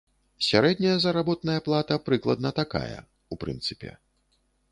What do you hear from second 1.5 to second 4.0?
плата прыкладна такая, у прынцыпе.